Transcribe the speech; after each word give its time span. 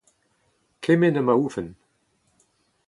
kement 0.83 1.17
ha 1.17 1.21
ma 1.25 1.33
oufen 1.37 1.69